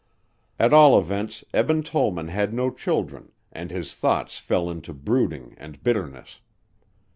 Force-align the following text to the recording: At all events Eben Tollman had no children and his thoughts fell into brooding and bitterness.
At 0.57 0.73
all 0.73 0.97
events 0.97 1.43
Eben 1.53 1.83
Tollman 1.83 2.29
had 2.29 2.55
no 2.55 2.71
children 2.71 3.33
and 3.51 3.69
his 3.69 3.93
thoughts 3.93 4.39
fell 4.39 4.67
into 4.67 4.93
brooding 4.95 5.53
and 5.59 5.83
bitterness. 5.83 6.39